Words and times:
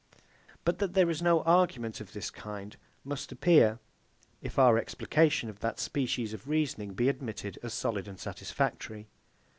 But 0.65 0.79
that 0.79 0.95
there 0.95 1.11
is 1.11 1.21
no 1.21 1.43
argument 1.43 2.01
of 2.01 2.11
this 2.13 2.31
kind, 2.31 2.75
must 3.03 3.31
appear, 3.31 3.77
if 4.41 4.57
our 4.57 4.79
explication 4.79 5.47
of 5.47 5.59
that 5.59 5.79
species 5.79 6.33
of 6.33 6.47
reasoning 6.47 6.95
be 6.95 7.07
admitted 7.07 7.59
as 7.61 7.75
solid 7.75 8.07
and 8.07 8.19
satisfactory. 8.19 9.09